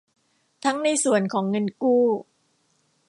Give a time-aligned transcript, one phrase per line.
[0.65, 2.03] ทั้งในส่วนของเงินกู้